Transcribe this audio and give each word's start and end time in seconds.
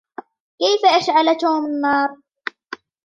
كيف 0.59 0.81
أشعل 0.85 1.37
توم 1.37 1.65
النار؟ 1.65 2.09